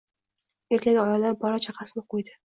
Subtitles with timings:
[0.77, 2.35] Erkagu ayollar bola-chaqasini qoʻydi